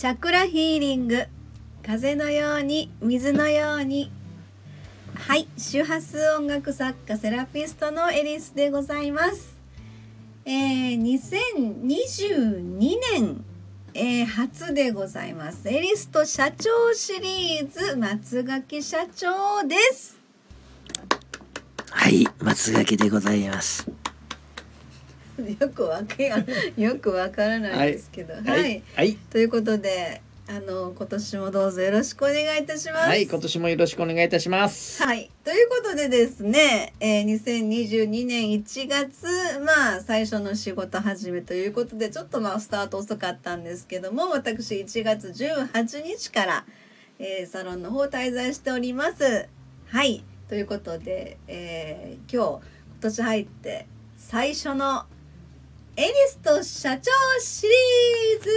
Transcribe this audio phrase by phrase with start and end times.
[0.00, 1.26] チャクラヒーリング。
[1.86, 4.10] 風のように水のように。
[5.14, 9.58] はい周波数音楽作家セラピストのエリスでございます。
[10.46, 13.44] えー、2022年、
[13.92, 15.68] えー、初でございます。
[15.68, 20.18] エリスト社長シリーズ松垣社長です。
[21.90, 23.86] はい松垣でございます。
[25.60, 26.44] よくわけや
[26.76, 33.06] よくわからないですけど、はい、はいはいということであの今年もどうぞよろしくお願いいたします。
[33.06, 35.30] はい今年もよろしくお願いいたしますはい。
[35.44, 39.26] ということでですね、えー、2022年1月、
[39.64, 46.64] まあ、最初の仕事始めということで、ちょっとまあ、スタート遅かったんですけども、私1月18日から、
[47.20, 49.48] えー、サロンの方滞在しております。
[49.86, 50.24] はい。
[50.48, 52.66] ということで、えー、今日、
[53.00, 53.86] 今年入って
[54.18, 55.06] 最初の
[56.00, 57.10] エリスト社長
[57.42, 58.50] シリーズ。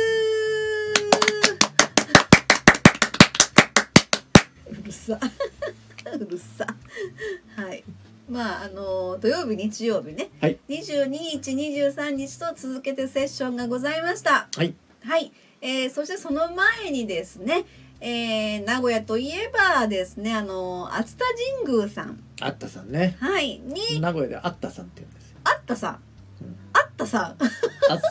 [4.69, 5.19] うるさ。
[6.15, 6.65] うるさ。
[7.57, 7.83] はい。
[8.29, 10.57] まああの土曜日日曜日ね、はい。
[10.69, 14.47] 22日23日と続けてセッションがございました。
[14.55, 14.73] はい。
[15.03, 17.65] はい、えー、そしてその前にですね
[17.99, 21.25] えー、名古屋といえばですねあの熱田
[21.65, 22.23] 神宮さん。
[22.39, 23.17] あったさんね。
[23.19, 23.59] はい。
[23.59, 25.39] に名古屋であったさんって言うんですよ。
[25.43, 26.12] あったさん
[27.03, 27.19] ったさ。
[27.19, 27.37] んあっ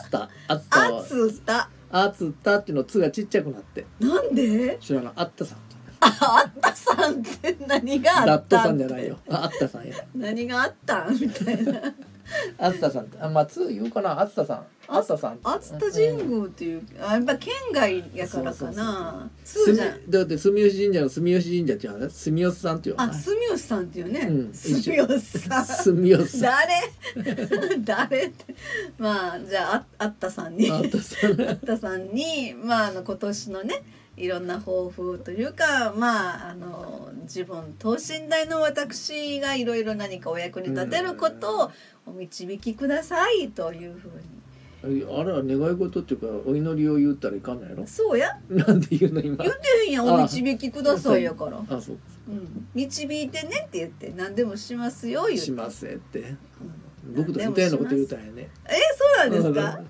[0.09, 0.29] た。
[0.47, 1.69] あったあはつた。
[1.91, 3.85] あつったっていうのつがちっちゃくなって。
[3.99, 4.77] なんで？
[4.79, 5.13] 知らない。
[5.15, 5.57] あったさん。
[5.99, 9.17] ああったさんって何があったラットさんじゃないよ。
[9.29, 9.95] ああったさんや。
[10.13, 11.05] 何があった？
[11.05, 11.93] んみたいな
[12.57, 13.07] あつたさん。
[13.19, 14.19] あまあつ言うかな。
[14.19, 14.65] あつたさん。
[14.87, 15.39] あつたさん。
[15.43, 19.29] 熱田神宮っていう、あやっぱ県外やからかな。
[19.43, 20.09] 通じゃん。
[20.09, 25.65] だって住吉神社の住吉神社っていうのは住吉さんっていうのあは住吉さんっていうね、うん住吉さん。
[25.65, 26.41] 住吉さん。
[27.15, 27.77] 誰？
[27.83, 28.55] 誰って。
[28.97, 30.69] まあじゃあああったさんに。
[30.69, 31.41] あったさん。
[31.41, 33.83] あったさんにまああの今年のね
[34.15, 41.71] いろんな抱負というかまああの自分等身大の私がいろいろ何かお役に立てることを
[42.05, 44.43] お導きくださいというふうに。
[44.85, 47.87] あれは願い事っていうかお祈りを言ったらいかんのやろ？
[47.87, 48.37] そうや。
[48.49, 49.41] なんで言うの今。
[49.41, 51.97] 言ってへんやんお導きくださいやから、あそう
[52.27, 55.45] うん、導いてねって言って何でもしますよ言って。
[55.45, 56.19] しますって。
[56.19, 56.25] う
[57.11, 57.15] ん。
[57.15, 58.49] 僕と似たようなこと言うたんやね。
[58.67, 59.81] えそうなんですか？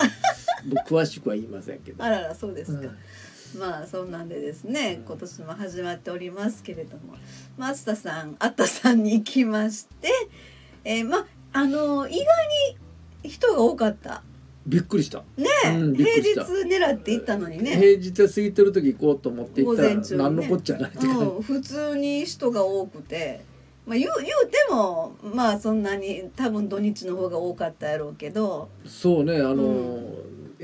[0.67, 2.03] 僕詳しくは言いませんけど。
[2.03, 2.97] あららそうですか、うん
[3.57, 7.15] まあそんなんでですね今年も始まっておりますけれども。
[7.57, 10.09] 松田さんあったさんに行きまして、
[10.83, 12.25] えー、まああの意外
[13.23, 14.23] に人が多かった。
[14.65, 15.19] びっくりした。
[15.37, 20.23] ねえ、うん平日狙って行ったのにね、平日過ぎてる時行こうと思って行ったら午前中にね。
[20.23, 23.41] 何のこっちゃないって感うん、普通に人が多くて、
[23.85, 28.69] まあ、言う言うてもまあそんなに多分土日の方が多かったやろうけど。
[28.85, 29.63] じそうねあの、う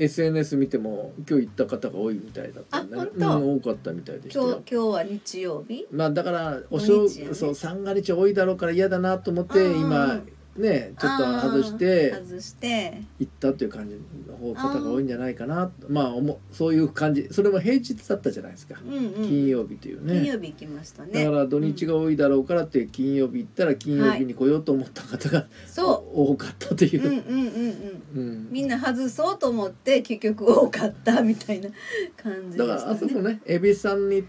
[0.00, 2.82] SNS 見ても今日行った方が多いみたいだった。
[2.82, 3.38] ねあ本当？
[3.38, 4.40] うん、多かったみたいでした。
[4.40, 5.86] 今日よ今日は日曜日？
[5.92, 7.34] まあだからお正、土日やね。
[7.34, 10.20] そう三が日多いだろうから嫌だなと思ってうんうん今
[10.56, 13.02] ねちょっと外しあてー外して。
[13.18, 13.96] 行ったっていう感じ
[14.28, 17.28] の方方が多いんじゃないかなまあおもそういう感じ。
[17.30, 19.12] それも平日だったじゃないですか、うんうん。
[19.28, 20.14] 金曜日というね。
[20.14, 21.24] 金曜日行きましたね。
[21.24, 27.02] だから土日が多いだろうからって金曜日行ったら金曜日に来ようと思った方が、そ 多かったという。
[27.02, 28.28] う、うんうんうんうん。
[28.28, 28.48] うん。
[28.50, 31.68] みんな外そうと思って結局多かったみたいな
[32.16, 34.24] 感じでだからあそこしたねね恵比寿さんに行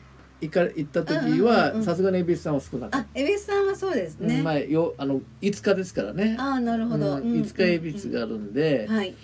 [0.50, 6.35] か行った時はさすがに恵比寿さんは少なかっあ恵比寿さんはそうですた、ね、うんまあよあの5日ですからね。
[6.40, 9.16] ああなるほど、うんうん5日恵比寿があるんで、はい。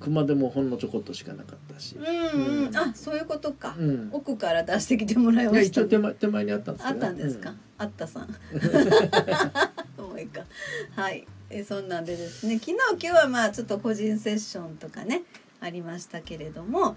[0.00, 2.76] 熊でもほんのちょこっとしかなかったし、うんうん、うん。
[2.76, 4.08] あそういうことか、うん。
[4.12, 8.28] 奥から出してきてもらいました、一応手前手前にあったんですあったんですか、あったさん。
[10.00, 10.44] もういいか。
[10.96, 11.26] はい。
[11.50, 12.58] えそんなんでですね。
[12.58, 15.22] 昨日今日はまあちょっと個人セッションとかね
[15.60, 16.96] ありましたけれども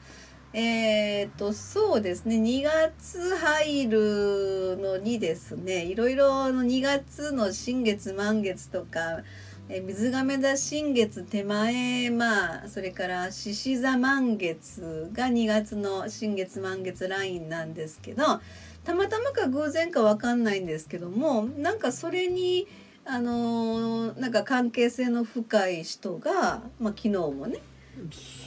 [0.58, 2.38] えー、とそうですね。
[2.38, 9.20] 2月入るのにですねいろいろの2月の新月満月とか
[9.68, 18.24] え水亀座新月手前まあそれから獅子座満月が2月の新月満月ラインなんですけど
[18.86, 22.66] たまたまか偶然かわかんないんですけどもなんかそれに
[23.04, 27.60] あのーなんか関係性の深い人が、まあ、昨日もね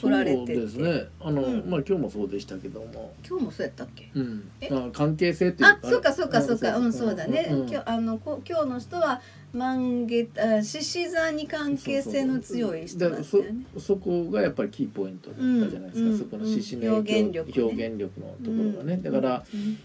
[0.01, 0.55] 来られてて。
[0.55, 1.07] そうですね。
[1.19, 1.69] あの、うん。
[1.69, 4.09] まあ今日もそうでしたけども、今日もそうやったっけ？
[4.13, 4.43] うん。
[4.71, 5.79] あ、関係性っていうか。
[5.83, 6.77] あそうかそうかそうか。
[6.77, 7.15] うんそう。
[7.15, 9.21] だね、うん今日あのこ今日の人は
[9.53, 13.65] 満月あ獅子座に関係性の強い人だったよね。
[13.73, 17.63] そそこがやっぱりキーポイントだったじゃないですか、うんそこの獅子の表現力ね。
[17.63, 19.77] 表現力のところがね、うんだから、うん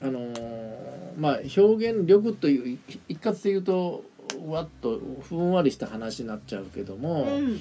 [0.00, 2.78] あのーまあ表現力というい
[3.08, 4.04] 一括で言うと
[4.46, 7.58] わっとふんわりした話になっちゃうけども、うん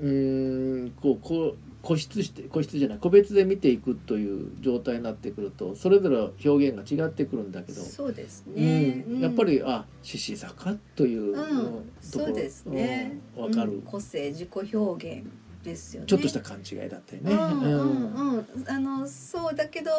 [0.00, 6.16] うーんこうこう個室して個室じゃない個別で見ていくという状態になってくるとそれぞれ
[6.48, 15.26] 表現が違ってくるんだけど、そうですね、うん、やっぱりあ獅子坂という、うん、そうですね、うん、分かる、うん、個性自己表現
[15.62, 16.06] ですよね。
[16.06, 17.32] ちょっとした勘違いだったよね。
[17.32, 18.36] うんうん。
[18.36, 19.90] うん、あのそうだけど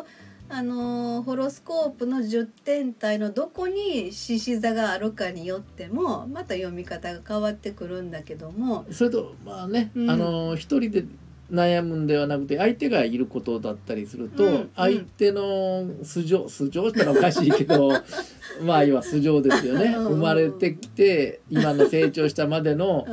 [0.47, 8.85] あのホロスコープの10点体のどこに獅子座があるかによってもまた読み方が変わってくるんだけども。
[8.91, 11.05] それとまあね、うん、あの一人で
[11.51, 17.91] 悩むんではなくて相手がいることだったりすると、うん、相手の素性素性ったらおかしいけど
[18.63, 19.95] まあ要は素性ですよね。
[19.95, 23.05] 生まれてきて今の成長したまでの、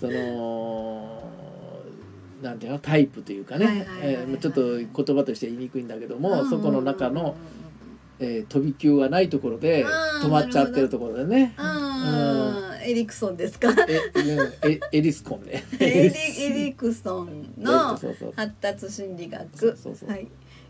[0.00, 0.99] その
[2.42, 3.86] なんていうのタイプというかね。
[4.40, 7.36] ちょっと言葉として言いにくいんだけども、そこの中の、
[8.18, 9.84] えー、飛び級がないところで
[10.22, 11.54] 止まっちゃってるところでね。
[12.82, 13.68] エリクソンですか？
[13.88, 14.00] え
[14.64, 17.70] えエリスコンね エリエリクソンの
[18.34, 19.76] 発達心理学。
[20.06, 20.26] はい。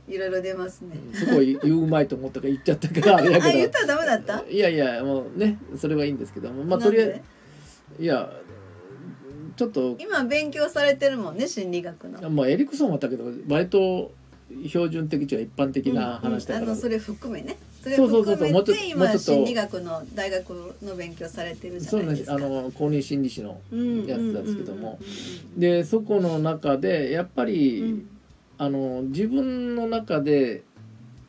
[0.08, 3.58] いろいろ出ますね、すごい言うまいと思ったから言っちゃったから あれだけど。
[3.58, 4.44] 言ったらダメだった？
[4.50, 6.64] いやいやもうねそれはいいんですけども。
[6.64, 7.22] まあとりあえ
[7.96, 8.28] ずいや
[9.60, 12.30] ちょっと今勉強されてるもんね心理学の。
[12.30, 14.10] まあエリクソンはだけど割と
[14.66, 17.58] 標準的というか一般的な話だから、うん、あのそれ含めね。
[17.82, 22.38] それ含めて今心理学の大学の勉強されてるじゃないですか。
[22.38, 23.60] そうねあの公認心理師の
[24.08, 24.98] やつなんですけども。
[25.58, 28.08] でそこの中でやっぱり、うん、
[28.56, 30.62] あの自分の中で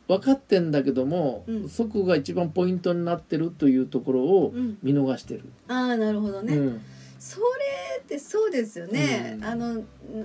[0.08, 5.44] 分かってんだけども、うん、そこが一番ポイントになってるというところを見逃してる。
[5.68, 6.80] ああなるほどね、
[7.24, 9.84] それってそうですよね、うん、あの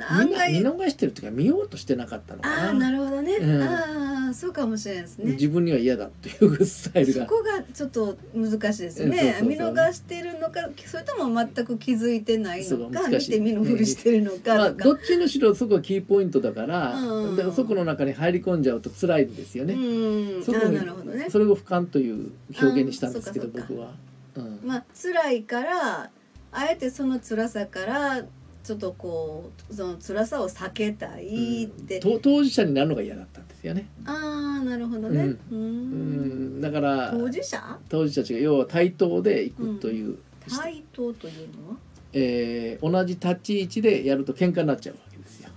[0.09, 0.51] 案外。
[0.51, 2.69] 見逃してるっていうか見ようとしてなかったのかな。
[2.71, 5.33] あなるほどね、うん、ああそうかもしれないですね。
[5.33, 7.27] 自分には嫌だっていうスタイルが。
[7.27, 9.39] そこがちょっと難しいですよね。
[9.44, 21.27] 見逃してるのかそれとも全く気づいてないのか見て見ぬふりしてるのかまあ、どっちにしろそこがキーポイントだから、うん、そこの中に入り込んじゃうと辛いんですよね、うん、そこなるほどね。
[21.29, 23.91] それを俯瞰という表現にしたんですけど僕は。
[24.35, 26.09] うん、まあ辛いから
[26.51, 28.23] あえてその辛さから
[28.63, 33.88] ちょっとこうその辛さを避けたいって、うん、当事者になるのが嫌だったんですよね。
[34.05, 35.35] ああなるほどね。
[35.51, 37.79] うん、だから当事者？
[37.88, 41.77] 当事者たちが要は対等でいくという、うん、対等というのは、
[42.11, 45.50] えー、同じ立ち位置でやると喧嘩になっちゃうわけですよ。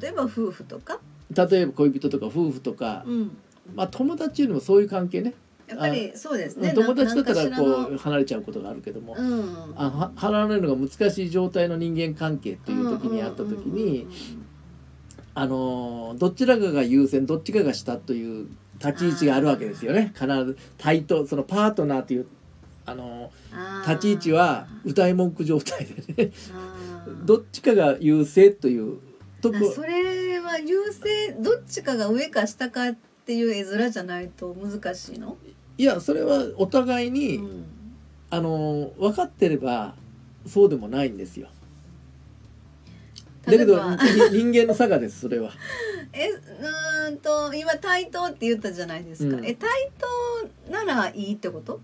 [0.00, 1.00] 例えば夫婦とか？
[1.34, 3.36] 例えば恋人とか夫婦とか、うん、
[3.74, 5.34] まあ友達よりもそういう関係ね。
[5.68, 6.72] やっぱりそうですね。
[6.72, 14.06] 友達だったらこう離れちゃうことがあるけども、うん、あ離れるのが難しい状態の人間関係っていう時にあった時に
[15.34, 18.48] あのどちらかが優先どっちかが下という
[18.78, 20.12] 立ち位置があるわけですよね。
[20.14, 22.26] 必ず対等そのパートナーという
[22.84, 23.32] あの
[23.86, 26.32] 立ち位置は歌い文句状態でね。
[27.24, 28.98] どっちかが優勢という
[29.40, 35.36] とこそれは優勢どっちかが上か下かっていう絵面じゃないと難しいの？
[35.78, 37.64] いやそれはお互いに、うん、
[38.30, 39.94] あの分かってれば
[40.46, 41.48] そうでもないんですよ。
[43.44, 43.78] だけど
[44.32, 45.52] 人間の差がですそれは。
[46.12, 46.30] え
[47.08, 49.36] うんと今対等って言ったじゃないですか。
[49.36, 49.68] うん、え対
[50.66, 51.80] 等ならいいってこと？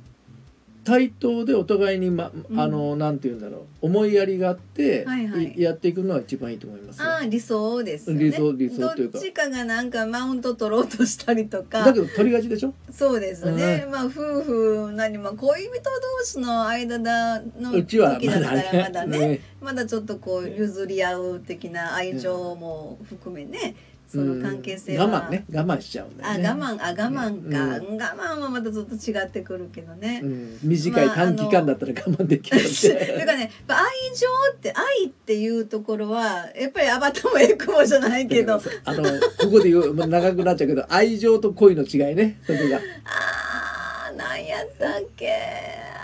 [0.84, 3.60] 対等でお互いに、ま、あの、うん、なんて言うんだろう。
[3.82, 8.24] 思いやりがあって、はいはい、やっていくのは一番いいと思います、ああ理想ですね。
[8.24, 9.18] 理想理想というか。
[9.18, 11.84] どっちかがなんかマウント取ろうとしたりとか。
[11.84, 12.74] だけど取りがちでしょ？
[12.90, 14.10] そうですね、うん、まあ夫
[14.42, 19.40] 婦何も恋人同士の間だの時だったらまだね。
[19.60, 26.46] まだちょっとこう譲り合う的な愛情も含めね、うんその関係性は、我慢ね我慢しちゃうんだよね。
[26.46, 33.76] あ我慢あ我慢か、うん、我慢はまたちょっと違ってくるけどね、うん、短い短期間だったら我慢できるって、まあ、かね愛
[34.14, 38.60] 情って愛っていうところはやっぱりアバタもエクボじゃないけど。
[38.84, 39.02] あの
[39.38, 42.80] ここで言う長くなっちゃうけど愛情と恋の違いねそこが。
[43.04, 45.32] あー何やったっけ。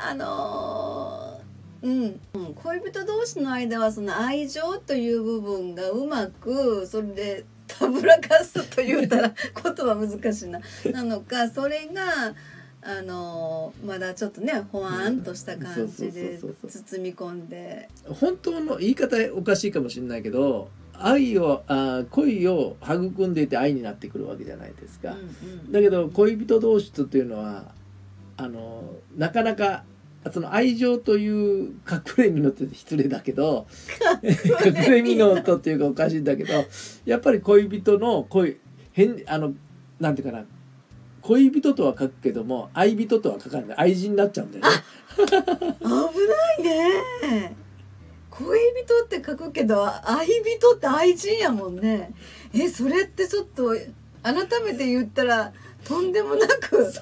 [0.09, 7.45] あのー、うん、恋人同士の間はその愛情という部分がうまくそれで
[7.79, 10.61] たぶらかすと言うたら言葉難しいな。
[10.93, 12.35] なのかそれが
[12.81, 17.89] あのまだちょっとねほわんとした感じで包み込んで。
[18.21, 25.23] 本当の言い方おかしいかもしれないけど愛をあ恋を育んでいて愛になってくるわけじゃないですか、うんう
[25.69, 27.73] ん、だけど恋人同士というのは
[28.37, 28.83] あの
[29.17, 29.85] なかなか
[30.33, 33.67] その愛情という隠れみのって失礼だけど
[34.23, 36.53] 隠れみのとっていうかおかしいんだけど
[37.05, 38.59] やっぱり恋人の恋
[38.93, 39.53] 変あの
[40.01, 40.45] なんていうかな。
[41.21, 43.77] 恋人とは書くけども愛人とは書かない。
[43.77, 44.71] 愛人になっちゃうんだよね。
[45.19, 45.99] 危な
[46.59, 47.57] いね。
[48.31, 52.13] 恋人って書くけど愛人って愛人やもんね。
[52.55, 53.75] えそれってちょっと
[54.23, 55.53] 改めて言ったら
[55.89, 56.93] とんでもなく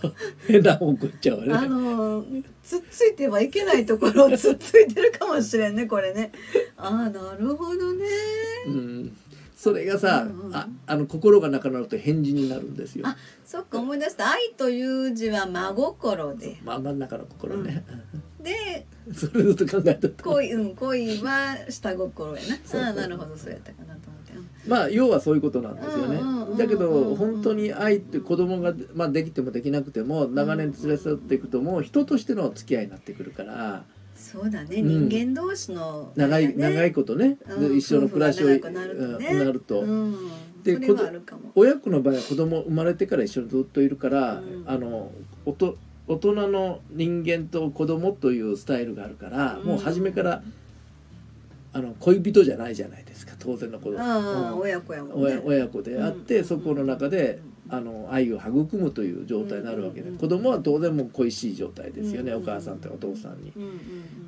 [0.46, 2.24] 変な方向行っちゃうわあねの
[2.62, 6.30] つっついてはいけないところをつっついてるかもしれんねこれね。
[6.76, 8.04] ああなるほどね。
[8.66, 9.16] うん。
[9.56, 13.06] それがさ、うんうんああの心がなくなると返事になるんですよ。
[13.08, 14.30] あそっか思い出した。
[14.30, 16.58] 愛という字は真心で。
[16.62, 17.84] まあ真ん中の心ね、
[18.46, 20.22] でそれずっと考えてた。
[20.22, 22.80] 恋うん恋は下心やな。
[22.80, 24.32] ああなるほどそうやったかなと思って。
[24.34, 26.20] うんまあ要はそういうことなんですよね。
[26.56, 33.84] だけど本当に愛って子供がまあできてもできなくても長年連れ添っていくともう人としての付き合いになってくるから。
[34.16, 35.08] そうだね、うん。
[35.08, 36.54] 人間同士の、長い、ね。
[36.56, 38.70] 長いことね、でうん一緒の暮らしをなると
[39.18, 39.28] ね。
[39.30, 40.14] うんなると、うん、
[40.62, 40.78] で
[41.54, 44.64] 親子の場合は子供生まれてから一緒にずっといるから、うん。
[44.66, 45.12] あの
[45.44, 45.76] おと
[46.08, 49.66] 大人の人間と子供というスタイルがあるから、うん。
[49.66, 50.42] もう初めから
[51.72, 53.96] あの恋人じゃないじゃないですか当然のこと、
[54.58, 55.26] 親子やもんね。
[55.26, 56.44] 親親子であって、うん。
[56.44, 60.18] そこの中であの愛を育むという状態になるわけで、うん。
[60.18, 62.42] 子供は当然もう恋しい状態ですよね、うん。
[62.42, 63.52] お母さんとお父さんに。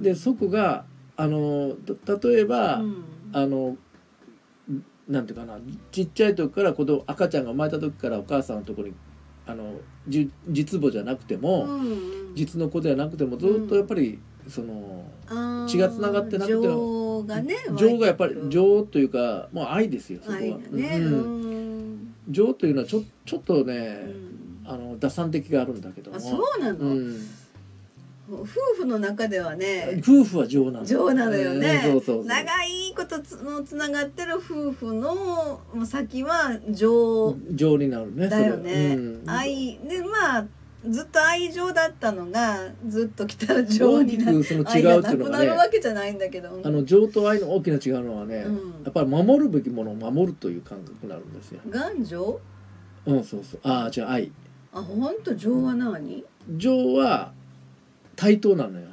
[0.01, 0.85] でそこが
[1.17, 3.05] あのた例えば、うん。
[3.33, 3.77] あの
[5.09, 5.59] なんていうかな
[5.91, 8.95] ちっちゃい時から子供赤ちゃんが生まれた時からお母さんのところに
[9.49, 9.73] あの
[10.07, 20.41] じ実母じゃなくても、うん実の子ではなくてもずっとやっぱり、そのあー血がつながってなくても情がね情がやっぱり情というかもう愛ですよそこは。
[20.41, 22.15] ね、うんうん。
[22.29, 24.71] 情というのはちょちょっとね、うん。
[24.71, 26.17] あの打算的があるんだけども。
[26.17, 27.17] あそうなの、うん、
[28.31, 28.45] 夫
[28.77, 30.85] 婦の中ではね夫婦は情なの。
[30.85, 32.25] 情なのよね、うんそうそうそう。
[32.27, 37.37] 長いことつのつながってる夫婦の先は情。
[37.53, 39.31] 情になるねだよね、うん。
[39.31, 39.79] 愛。
[39.79, 40.47] でまあ
[40.89, 46.61] ずっと愛情だったのがずっと来たら情になくその違うっていうのがねくなるわけじゃないんだけど。
[46.65, 48.57] あの情と愛の大きな違うのはね、うん。
[48.85, 51.61] やっぱり守るべきものを守るという感覚になるんですよ。
[51.71, 52.41] 願情？
[53.07, 53.61] うん、そうそう。
[53.63, 54.33] ああ、違う、愛。
[54.73, 55.35] あ本当？
[55.35, 56.25] 情は何？
[56.57, 57.33] 情は
[58.17, 58.87] 対等なのよ。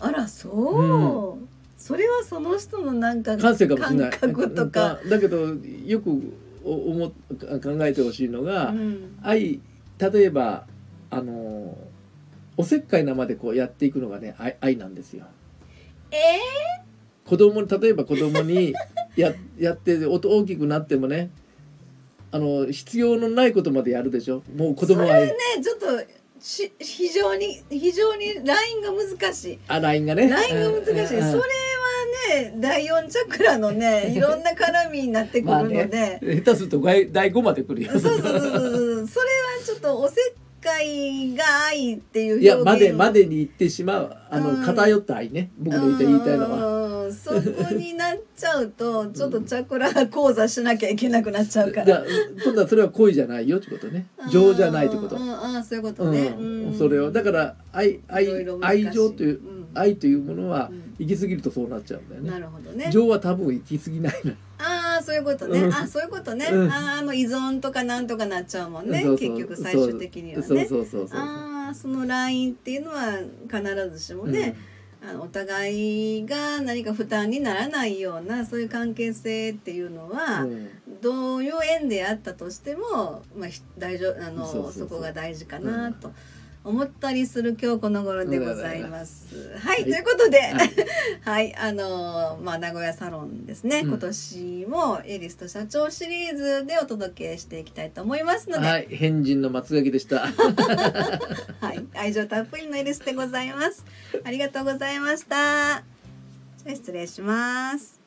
[0.00, 1.46] あらそう、
[1.84, 4.10] それはその人のなんか感性かもしれない。
[4.10, 5.48] 感覚とか、だけど、
[5.84, 6.32] よく
[6.64, 9.18] お思っ考えてほしいのが、うん。
[9.22, 9.60] 愛、
[9.98, 10.66] 例えば、
[11.10, 11.76] あの、
[12.56, 15.26] おせっかいなまでこうやっていくのがね、愛愛なんですよ。
[16.10, 16.16] え
[17.26, 18.72] 子供に、例えば子供に
[19.14, 21.28] ややってお大きくなってもね、
[22.30, 24.42] あの必要のないことまでやるでしょ。
[24.56, 25.86] もう子供は愛ー、ねちょっと
[26.40, 29.58] し非常に非常にラインが難しい。
[29.68, 30.30] あラインがね。
[30.30, 31.73] ラインが難しい、うんそれは
[32.28, 36.20] ね第四チャクラのね いろんな絡みになってくるので、まあね。
[36.22, 37.92] 下手すると第第5まで来るよ。
[37.92, 38.40] そうそうそうそう。
[38.40, 39.06] それは
[39.64, 40.16] ちょっとおせっ
[40.62, 44.62] かいが愛っていういやまでまでに行ってしまうあの、うん。
[44.62, 45.50] 偏った愛ね。
[45.58, 46.78] 僕の言いたいのは。
[46.78, 47.40] うんそこ
[47.74, 52.02] になっちゃうとちょっとチャクラ講座しなきゃいけなくなっちゃうから。
[52.42, 54.06] 今度はそれは恋じゃないよってことね。
[54.30, 55.16] 情じゃないってこと。
[55.16, 56.30] うん、ああそういうことうね。
[56.30, 57.12] ん、それを。
[57.12, 58.26] だから愛愛
[58.62, 60.94] 愛情という、うん愛というものはうん。
[60.98, 62.30] 行き過ぎるとそうなっちゃうんだよね。
[62.30, 62.88] なるほどね。
[62.92, 64.14] 情は多分行き過ぎない
[64.58, 65.60] ああそういうことね。
[65.60, 65.74] うん。
[65.74, 66.46] あそういうことね。
[66.46, 66.70] うん。
[66.70, 69.02] ああの依存とかなんとかなっちゃうもんね。
[69.02, 70.46] 結局最終的にはね。
[70.46, 73.18] そうそうそうそうああそのラインっていうのは
[73.50, 74.54] 必ずしもね、
[75.02, 80.68] あのお互いが何か負担にならないようなそういう関係性っていうのは、うん。
[81.02, 86.10] どういう縁であったとしても、まあ、ひ大丈夫あのそこが大事かなと
[86.64, 89.58] 思ったりする今日この頃でございます。
[89.58, 90.70] はい、ということで、はい、
[91.20, 98.66] はい、あのまあ、名古屋サロンですね、うん、今年もエリスと社長シリーズでお届けしていきたいと思いますので。
[98.66, 100.20] はい、変人の松垣でした。
[101.60, 103.84] はい、愛情たっぷりのエリスでございます。
[104.24, 105.84] ありがとうございました。
[106.66, 108.00] 失礼します。